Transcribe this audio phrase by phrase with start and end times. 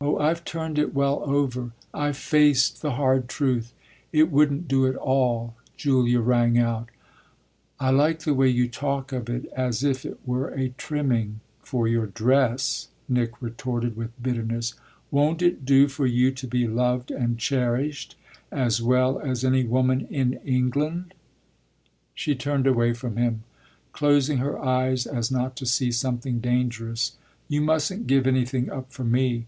[0.00, 1.72] "Oh I've turned it well over.
[1.92, 3.72] I've faced the hard truth.
[4.12, 6.90] It wouldn't do at all!" Julia rang out.
[7.80, 11.88] "I like the way you talk of it as if it were a trimming for
[11.88, 14.74] your dress!" Nick retorted with bitterness.
[15.10, 18.14] "Won't it do for you to be loved and cherished
[18.52, 21.12] as well as any woman in England?"
[22.14, 23.42] She turned away from him,
[23.90, 27.16] closing her eyes as not to see something dangerous.
[27.48, 29.46] "You mustn't give anything up for me.